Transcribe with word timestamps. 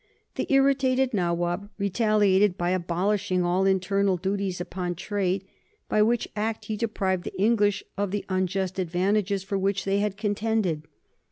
The 0.33 0.51
irritated 0.51 1.13
Nawab 1.13 1.69
retaliated 1.77 2.57
by 2.57 2.71
abolishing 2.71 3.43
all 3.43 3.67
internal 3.67 4.17
duties 4.17 4.59
upon 4.59 4.95
trade, 4.95 5.45
by 5.89 6.01
which 6.01 6.27
act 6.35 6.65
he 6.65 6.75
deprived 6.75 7.23
the 7.23 7.39
English 7.39 7.83
of 7.99 8.09
the 8.09 8.25
unjust 8.27 8.79
advantages 8.79 9.43
for 9.43 9.59
which 9.59 9.85
they 9.85 9.99
had 9.99 10.17
contended. 10.17 10.85